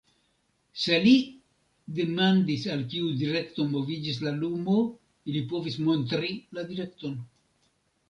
[0.83, 1.11] Se li
[1.99, 4.81] demandis, al kiu direkto moviĝis la lumo,
[5.31, 7.19] ili povis montri la direkton.